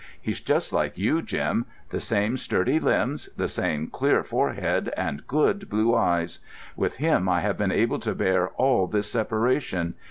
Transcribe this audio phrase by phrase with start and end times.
[0.19, 5.69] He's just like you, Jim: the same sturdy limbs, the same clear forehead, and good
[5.69, 6.39] blue eyes.
[6.75, 9.93] With him I have been able to bear all this separation.